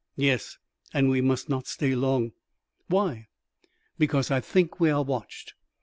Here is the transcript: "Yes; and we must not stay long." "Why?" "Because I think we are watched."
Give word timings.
"Yes; 0.15 0.57
and 0.95 1.11
we 1.11 1.21
must 1.21 1.47
not 1.47 1.67
stay 1.67 1.93
long." 1.93 2.31
"Why?" 2.87 3.27
"Because 3.99 4.31
I 4.31 4.39
think 4.39 4.79
we 4.79 4.89
are 4.89 5.03
watched." 5.03 5.53